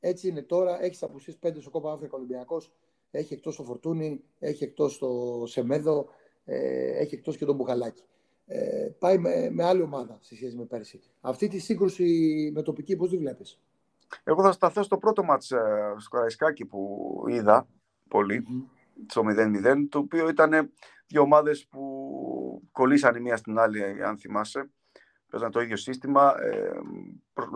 Έτσι 0.00 0.28
είναι 0.28 0.42
τώρα. 0.42 0.82
Έχεις 0.82 1.02
απουσίες 1.02 1.36
πέντε 1.36 1.60
στο 1.60 1.70
Κόπα 1.70 1.92
Αφρικα 1.92 2.16
Ολυμπιακός. 2.16 2.72
Έχει 3.10 3.34
εκτός 3.34 3.56
το 3.56 3.62
Φορτούνι, 3.64 4.24
έχει 4.38 4.64
εκτός 4.64 4.98
το 4.98 5.42
Σεμέδο, 5.46 6.06
ε, 6.44 6.98
έχει 6.98 7.14
εκτός 7.14 7.36
και 7.36 7.44
τον 7.44 7.56
Μπουχαλάκη. 7.56 8.02
Ε, 8.46 8.88
πάει 8.98 9.18
με, 9.18 9.50
με 9.50 9.64
άλλη 9.64 9.82
ομάδα 9.82 10.18
σε 10.20 10.34
σχέση 10.34 10.56
με 10.56 10.64
πέρσι. 10.64 11.00
Αυτή 11.20 11.48
τη 11.48 11.58
σύγκρουση 11.58 12.50
με 12.54 12.62
τοπική 12.62 12.96
πώς 12.96 13.10
τη 13.10 13.16
βλέπεις; 13.16 13.60
Εγώ 14.24 14.42
θα 14.42 14.52
σταθώ 14.52 14.82
στο 14.82 14.98
πρώτο 14.98 15.24
μάτς 15.24 15.50
ε, 15.50 15.94
στο 15.96 16.08
Καραϊσκάκι 16.10 16.64
που 16.64 17.24
είδα 17.28 17.66
πολύ, 18.08 18.46
mm-hmm. 18.48 19.04
στο 19.06 19.22
0-0, 19.24 19.86
το 19.88 19.98
οποίο 19.98 20.28
ήταν 20.28 20.72
δύο 21.06 21.22
ομάδες 21.22 21.66
που 21.66 22.68
κολλήσαν 22.72 23.16
η 23.16 23.20
μία 23.20 23.36
στην 23.36 23.58
άλλη, 23.58 24.04
αν 24.04 24.18
θυμάσαι. 24.18 24.70
Παίζαν 25.30 25.50
το 25.50 25.60
ίδιο 25.60 25.76
σύστημα, 25.76 26.34
ε, 26.40 26.70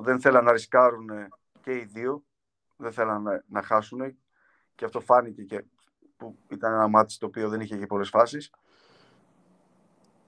δεν 0.02 0.20
θέλαν 0.20 0.44
να 0.44 0.52
ρισκάρουν 0.52 1.10
και 1.60 1.72
οι 1.72 1.84
δύο, 1.84 2.24
δεν 2.76 2.92
θέλαν 2.92 3.22
να, 3.22 3.42
να 3.46 3.62
χάσουν 3.62 4.16
και 4.74 4.84
αυτό 4.84 5.00
φάνηκε 5.00 5.42
και 5.42 5.64
που 6.16 6.38
ήταν 6.48 6.72
ένα 6.72 6.88
μάτι 6.88 7.18
το 7.18 7.26
οποίο 7.26 7.48
δεν 7.48 7.60
είχε 7.60 7.78
και 7.78 7.86
πολλές 7.86 8.08
φάσεις. 8.08 8.50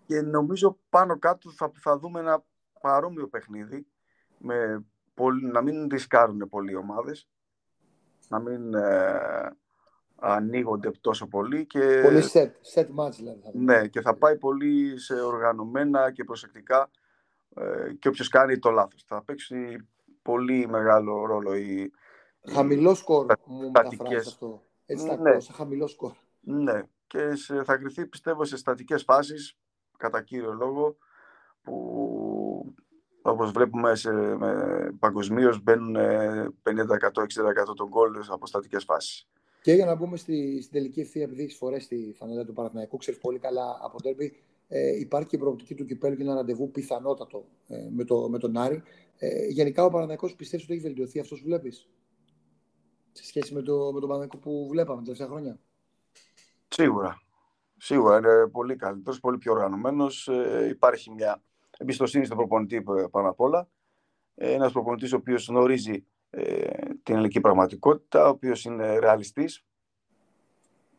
Και 0.07 0.21
νομίζω 0.21 0.79
πάνω 0.89 1.19
κάτω 1.19 1.51
θα, 1.51 1.73
θα 1.75 1.99
δούμε 1.99 2.21
ένα 2.21 2.45
παρόμοιο 2.81 3.29
παιχνίδι 3.29 3.87
με 4.39 4.85
να 5.53 5.63
μην 5.63 5.89
ρισκάρουν 5.91 6.49
πολλοί 6.49 6.73
οι 6.73 6.77
ομάδες, 6.77 7.29
να 8.29 8.39
μην 8.39 8.75
ε, 8.75 9.57
ανοίγονται 10.17 10.91
τόσο 11.01 11.27
πολύ. 11.27 11.67
Και, 11.67 12.01
πολύ 12.03 12.23
set, 12.33 12.51
set 12.75 12.87
match 12.97 13.13
δηλαδή. 13.17 13.51
Ναι, 13.53 13.87
και 13.87 14.01
θα 14.01 14.15
πάει 14.15 14.39
πολύ 14.39 14.99
σε 14.99 15.15
οργανωμένα 15.15 16.11
και 16.11 16.25
προσεκτικά 16.25 16.91
ε, 17.55 17.93
και 17.99 18.09
όποιος 18.09 18.29
κάνει 18.29 18.59
το 18.59 18.71
λάθος. 18.71 19.05
Θα 19.07 19.23
παίξει 19.23 19.89
πολύ 20.23 20.69
μεγάλο 20.69 21.25
ρόλο 21.25 21.55
η... 21.55 21.93
Χαμηλό 22.51 22.95
σκορ 22.95 23.27
μου 23.45 23.71
μεταφράζεις 23.71 24.27
αυτό. 24.27 24.63
Έτσι 24.87 25.07
θα 25.07 25.17
ναι. 25.17 25.37
χαμηλό 25.53 25.87
σκορ. 25.87 26.13
Ναι, 26.41 26.83
και 27.07 27.35
σε, 27.35 27.63
θα 27.65 27.77
κρυθεί 27.77 28.07
πιστεύω 28.07 28.45
σε 28.45 28.57
στατικές 28.57 29.03
φάσεις, 29.03 29.57
κατά 29.97 30.23
κύριο 30.23 30.53
λόγο, 30.53 30.97
που 31.63 31.73
όπως 33.27 33.51
βλέπουμε 33.51 33.95
σε, 33.95 34.11
παγκοσμίως 34.99 35.63
μπαίνουν 35.63 35.97
50%-60% 35.97 36.49
των 37.77 37.89
γκολ 37.89 38.13
από 38.29 38.47
στατικέ 38.47 38.79
φάσεις. 38.79 39.29
Και 39.63 39.73
για 39.73 39.85
να 39.85 39.95
μπούμε 39.95 40.17
στη, 40.17 40.61
στην 40.61 40.73
τελική 40.73 41.01
ευθεία, 41.01 41.23
επειδή 41.23 41.43
έχεις 41.43 41.57
φορέ 41.57 41.77
τη 41.77 42.13
φανέλα 42.13 42.45
του 42.45 42.53
Παναθηναϊκού, 42.53 42.97
ξέρεις 42.97 43.21
πολύ 43.21 43.39
καλά 43.39 43.79
από 43.83 44.03
το 44.03 44.09
ε, 44.69 44.99
υπάρχει 44.99 45.29
και 45.29 45.37
η 45.37 45.39
προοπτική 45.39 45.75
του 45.75 45.85
κυπέλου 45.85 46.17
και 46.17 46.23
ένα 46.23 46.35
ραντεβού 46.35 46.71
πιθανότατο 46.71 47.45
ε, 47.69 47.89
με, 47.91 48.05
το, 48.05 48.29
με 48.29 48.39
τον 48.39 48.57
Άρη. 48.57 48.83
Ε, 49.19 49.47
γενικά 49.47 49.85
ο 49.85 49.89
Παναθηναϊκός 49.89 50.35
πιστεύεις 50.35 50.65
ότι 50.65 50.75
έχει 50.75 50.83
βελτιωθεί 50.83 51.21
αυτός 51.21 51.39
που 51.39 51.45
βλέπεις 51.47 51.89
σε 53.13 53.25
σχέση 53.25 53.55
με, 53.55 53.63
το, 53.63 53.93
με 53.93 54.01
τον 54.01 54.09
Παναθηναϊκό 54.09 54.37
που 54.37 54.69
βλέπαμε 54.71 54.99
τα 54.99 55.03
τελευταία 55.03 55.27
χρόνια; 55.27 55.59
Σίγουρα. 56.69 57.23
Σίγουρα 57.77 58.19
είναι 58.19 58.49
πολύ 58.53 58.77
καλύτερος, 58.77 59.21
πολύ 59.21 59.39
πιο 59.39 59.53
οργανωμένος. 59.53 60.29
Ε, 60.29 60.69
υπάρχει 60.71 61.11
μια 61.11 61.43
εμπιστοσύνη 61.79 62.25
στον 62.25 62.37
προπονητή 62.37 62.83
πάνω 63.11 63.29
απ' 63.29 63.41
όλα. 63.41 63.69
Ε, 64.35 64.53
Ένας 64.53 64.73
προπονητής 64.73 65.13
ο 65.13 65.17
οποίος 65.17 65.49
γνωρίζει 65.49 66.07
ε, 66.31 66.71
την 67.03 67.15
ελληνική 67.15 67.41
πραγματικότητα, 67.41 68.27
ο 68.27 68.29
οποίος 68.29 68.65
είναι 68.65 68.99
ρεαλιστής 68.99 69.65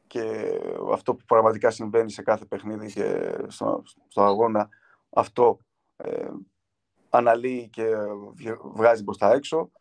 και 0.07 0.51
αυτό 0.91 1.15
που 1.15 1.25
πραγματικά 1.25 1.71
συμβαίνει 1.71 2.11
σε 2.11 2.21
κάθε 2.21 2.45
παιχνίδι 2.45 2.91
και 2.91 3.35
στο, 3.47 3.83
στο 4.07 4.23
αγώνα, 4.23 4.69
αυτό 5.09 5.59
ε, 5.95 6.27
αναλύει 7.09 7.69
και 7.69 7.83
βγάζει 8.73 9.03
μπροστά 9.03 9.33
έξω. 9.33 9.71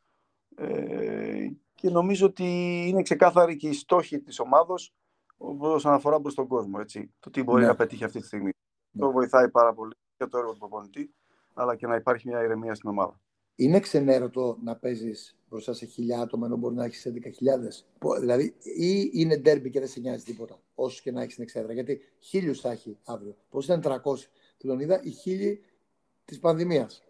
Ε, 0.56 1.48
και 1.74 1.90
νομίζω 1.90 2.26
ότι 2.26 2.44
είναι 2.88 3.02
ξεκάθαρη 3.02 3.56
και 3.56 3.68
η 3.68 3.72
στόχη 3.72 4.20
της 4.20 4.38
ομάδος 4.38 4.94
όσον 5.58 5.92
αφορά 5.92 6.20
προς 6.20 6.34
τον 6.34 6.46
κόσμο. 6.46 6.78
Έτσι, 6.80 7.14
το 7.20 7.30
τι 7.30 7.42
μπορεί 7.42 7.60
ναι. 7.60 7.66
να 7.66 7.74
πετύχει 7.74 8.04
αυτή 8.04 8.20
τη 8.20 8.26
στιγμή. 8.26 8.50
Ναι. 8.90 9.00
Το 9.00 9.10
βοηθάει 9.10 9.50
πάρα 9.50 9.74
πολύ 9.74 9.94
για 10.24 10.32
το 10.32 10.38
έργο 10.38 10.52
του 10.52 10.58
προπονητή, 10.58 11.14
αλλά 11.54 11.76
και 11.76 11.86
να 11.86 11.94
υπάρχει 11.94 12.28
μια 12.28 12.42
ηρεμία 12.42 12.74
στην 12.74 12.90
ομάδα. 12.90 13.20
Είναι 13.54 13.80
ξενέρωτο 13.80 14.58
να 14.62 14.76
παίζεις 14.76 15.36
μπροστά 15.48 15.72
σε 15.72 15.86
χιλιά 15.86 16.20
άτομα 16.20 16.46
ενώ 16.46 16.56
μπορεί 16.56 16.74
να 16.74 16.84
έχεις 16.84 17.06
11.000. 17.06 17.84
Δηλαδή, 18.20 18.54
ή 18.62 19.10
είναι 19.12 19.36
ντέρμπι 19.36 19.70
και 19.70 19.78
δεν 19.78 19.88
σε 19.88 20.00
νοιάζει 20.00 20.24
τίποτα, 20.24 20.60
όσο 20.74 21.00
και 21.02 21.12
να 21.12 21.22
έχεις 21.22 21.34
την 21.34 21.42
εξέδρα. 21.42 21.72
Γιατί 21.72 22.00
χίλιους 22.18 22.60
θα 22.60 22.70
έχει 22.70 22.98
αύριο. 23.04 23.36
Πώς 23.48 23.64
ήταν 23.64 23.80
300 23.80 24.30
την 24.56 24.80
είδα, 24.80 25.00
οι 25.02 25.10
χίλιοι 25.10 25.64
της 26.24 26.38
πανδημίας. 26.38 27.04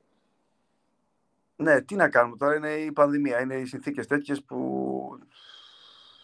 Ναι, 1.57 1.81
τι 1.83 1.95
να 1.95 2.09
κάνουμε 2.09 2.37
τώρα, 2.37 2.55
είναι 2.55 2.73
η 2.73 2.93
πανδημία. 2.93 3.41
Είναι 3.41 3.55
οι 3.55 3.65
συνθήκες 3.65 4.07
τέτοιες 4.07 4.43
που. 4.43 5.19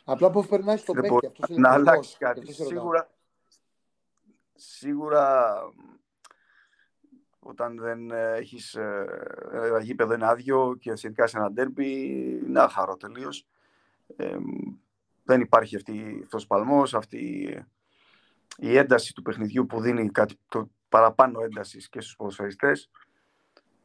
Απλά 0.04 0.30
πώς 0.30 0.46
περνάει 0.46 0.76
στο 0.76 0.92
παίκτη. 0.92 1.60
Να 1.60 1.70
αλλάξει 1.72 2.16
κάτι. 2.18 2.52
Σίγουρα, 2.52 3.10
σίγουρα 4.54 5.54
όταν 7.40 7.78
δεν 7.78 8.10
ε, 8.10 8.36
έχεις 8.36 8.74
ε, 8.74 9.06
ένα 9.52 9.80
γήπεδο 9.80 10.14
είναι 10.14 10.26
άδειο 10.26 10.76
και 10.80 10.94
σχετικά 10.94 11.26
σε 11.26 11.38
ένα 11.38 11.52
ντέρμπι 11.52 11.88
είναι 12.46 12.60
άχαρο 12.60 12.96
τελείως. 12.96 13.46
Ε, 14.16 14.36
δεν 15.24 15.40
υπάρχει 15.40 15.76
αυτή, 15.76 16.20
αυτός 16.22 16.44
ο 16.44 16.46
παλμός, 16.46 16.94
αυτή 16.94 17.48
η 18.56 18.76
ένταση 18.76 19.14
του 19.14 19.22
παιχνιδιού 19.22 19.66
που 19.66 19.80
δίνει 19.80 20.10
κάτι 20.10 20.38
το 20.48 20.70
παραπάνω 20.88 21.40
έντασης 21.40 21.88
και 21.88 22.00
στους 22.00 22.16
ποδοσφαιριστές. 22.16 22.90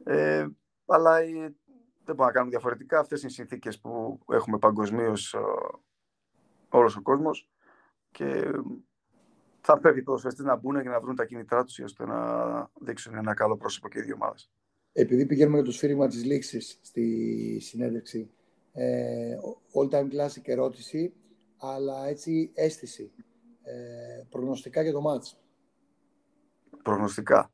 Ε, 0.04 0.46
αλλά 0.86 1.16
δεν 2.04 2.14
μπορούμε 2.14 2.26
να 2.26 2.32
κάνουμε 2.32 2.50
διαφορετικά. 2.50 2.98
Αυτές 2.98 3.20
είναι 3.20 3.30
οι 3.30 3.34
συνθήκες 3.34 3.80
που 3.80 4.20
έχουμε 4.28 4.58
παγκοσμίως 4.58 5.36
όλος 6.68 6.96
ο 6.96 7.02
κόσμος 7.02 7.48
και 8.10 8.50
θα 9.66 9.78
πρέπει 9.78 9.98
οι 9.98 10.02
ποδοσφαιριστές 10.02 10.44
να 10.44 10.56
μπουν 10.56 10.82
και 10.82 10.88
να 10.88 11.00
βρουν 11.00 11.16
τα 11.16 11.24
κινητρά 11.24 11.64
τους 11.64 11.78
ώστε 11.78 12.06
να 12.06 12.70
δείξουν 12.80 13.14
ένα 13.14 13.34
καλό 13.34 13.56
πρόσωπο 13.56 13.88
και 13.88 13.98
οι 13.98 14.02
δύο 14.02 14.14
ομάδες. 14.14 14.50
Επειδή 14.92 15.26
πηγαίνουμε 15.26 15.56
για 15.56 15.64
το 15.64 15.72
σφύριγμα 15.72 16.06
της 16.06 16.24
λήξης 16.24 16.78
στη 16.82 17.58
συνέντευξη, 17.60 18.30
ε, 18.72 19.36
all 19.74 19.90
time 19.90 20.08
classic 20.12 20.42
ερώτηση, 20.44 21.14
αλλά 21.56 22.06
έτσι 22.06 22.50
αίσθηση. 22.54 23.12
Ε, 23.62 24.22
προγνωστικά 24.28 24.82
για 24.82 24.92
το 24.92 25.00
μάτς. 25.00 25.40
Προγνωστικά. 26.82 27.52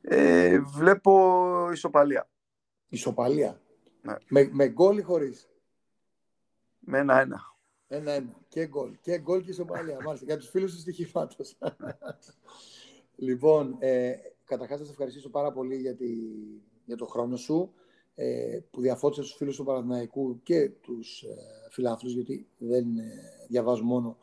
Ε, 0.00 0.60
βλέπω 0.60 1.70
ισοπαλία. 1.72 2.28
Ισοπαλία. 2.88 3.60
Ναι. 4.02 4.14
Με, 4.28 4.48
με 4.52 4.68
γκολ 4.68 4.98
ή 4.98 5.02
χωρίς; 5.02 5.48
Με 6.78 6.98
ένα-ένα. 6.98 7.55
Ένα-ένα. 7.88 8.40
Και 8.48 8.66
γκολ. 8.66 8.96
Και 9.00 9.18
γκολ 9.18 9.42
και 9.42 9.50
ισοπαλία. 9.50 9.98
Μάλιστα. 10.04 10.26
Για 10.26 10.36
τους 10.36 10.48
φίλους 10.48 10.72
τους 10.72 10.80
στοιχήματο. 10.80 11.36
λοιπόν, 13.16 13.76
ε, 13.78 14.12
καταρχάς 14.44 14.78
θα 14.78 14.84
σε 14.84 14.90
ευχαριστήσω 14.90 15.28
πάρα 15.28 15.52
πολύ 15.52 15.76
για, 15.76 15.94
τη, 15.94 16.08
για 16.84 16.96
το 16.96 17.06
χρόνο 17.06 17.36
σου. 17.36 17.72
ε, 18.16 18.58
που 18.70 18.80
διαφώτισε 18.80 19.20
τους 19.20 19.34
φίλους 19.34 19.56
του 19.56 19.64
Παναθηναϊκού 19.64 20.40
και 20.42 20.70
τους 20.80 21.22
ε, 21.22 21.36
φιλάθλους, 21.70 22.12
γιατί 22.12 22.46
δεν 22.58 22.98
ε, 22.98 23.04
διαβάζουν 23.48 23.86
μόνο 23.86 24.16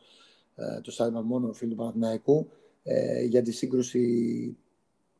ε, 0.56 0.82
το 0.82 0.92
σάιμα 0.92 1.22
μόνο 1.22 1.54
φίλοι 1.54 1.70
του 1.70 1.78
Παναθηναϊκού, 1.78 2.50
ε, 2.84 3.24
για 3.24 3.42
τη 3.42 3.52
σύγκρουση 3.52 4.58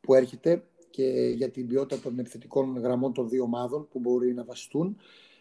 που 0.00 0.14
έρχεται 0.14 0.64
και 0.90 1.32
για 1.36 1.50
την 1.50 1.66
ποιότητα 1.66 2.00
των 2.00 2.18
επιθετικών 2.18 2.78
γραμμών 2.78 3.12
των 3.12 3.28
δύο 3.28 3.42
ομάδων 3.42 3.88
που 3.88 3.98
μπορεί 3.98 4.34
να 4.34 4.44
βασιστούν. 4.44 4.96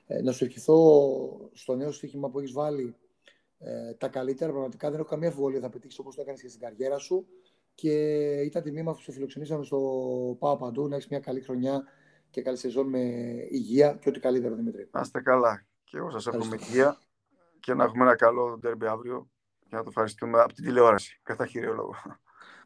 Ε, 0.05 0.21
να 0.21 0.31
σου 0.31 0.45
ευχηθώ 0.45 1.49
στο 1.53 1.75
νέο 1.75 1.91
στοίχημα 1.91 2.29
που 2.29 2.39
έχεις 2.39 2.51
βάλει 2.51 2.95
ε, 3.59 3.93
τα 3.93 4.07
καλύτερα. 4.07 4.51
Πραγματικά 4.51 4.89
δεν 4.89 4.99
έχω 4.99 5.09
καμία 5.09 5.27
αμφιβολία 5.27 5.59
θα 5.59 5.69
πετύχεις 5.69 5.99
όπως 5.99 6.15
το 6.15 6.21
έκανες 6.21 6.41
και 6.41 6.47
στην 6.47 6.59
καριέρα 6.61 6.97
σου. 6.97 7.27
Και 7.75 7.91
ήταν 8.41 8.63
τιμή 8.63 8.83
μας 8.83 8.95
που 8.95 9.01
σε 9.01 9.11
φιλοξενήσαμε 9.11 9.63
στο 9.63 9.79
Πάο 10.39 10.57
Παντού 10.57 10.87
να 10.87 10.95
έχεις 10.95 11.07
μια 11.07 11.19
καλή 11.19 11.41
χρονιά 11.41 11.83
και 12.29 12.41
καλή 12.41 12.57
σεζόν 12.57 12.89
με 12.89 12.99
υγεία 13.49 13.97
και 14.01 14.09
ό,τι 14.09 14.19
καλύτερο, 14.19 14.55
Δημήτρη. 14.55 14.89
Να 14.91 15.01
είστε 15.01 15.21
καλά. 15.21 15.65
Και 15.83 15.97
εγώ 15.97 16.09
σας 16.09 16.27
εύχομαι 16.27 16.57
υγεία 16.59 16.97
και 17.59 17.73
να 17.73 17.83
έχουμε 17.83 18.03
ένα 18.03 18.15
καλό 18.15 18.59
τέρμπι 18.61 18.85
αύριο 18.85 19.29
για 19.67 19.77
να 19.77 19.83
το 19.83 19.89
ευχαριστούμε 19.89 20.39
από 20.39 20.53
την 20.53 20.63
τηλεόραση, 20.63 21.19
κατά 21.23 21.45
κύριο 21.45 21.73
λόγο. 21.73 21.93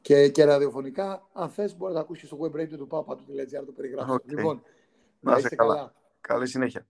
Και, 0.02 0.30
και 0.30 0.44
ραδιοφωνικά, 0.44 1.28
αν 1.34 1.50
θες, 1.50 1.78
μπορείς 1.78 1.96
να 1.96 2.02
ακούσεις 2.02 2.28
στο 2.28 2.38
web 2.42 2.56
radio 2.56 2.78
του 2.78 2.88
Πάπα 2.88 3.16
του 3.16 3.26
το 3.66 3.72
περιγράψω. 3.72 4.14
Okay. 4.14 4.26
Λοιπόν, 4.26 4.64
να 5.20 5.38
είστε 5.38 5.56
καλά. 5.56 5.76
καλά. 5.76 5.94
Καλή 6.22 6.48
συνέχεια. 6.48 6.88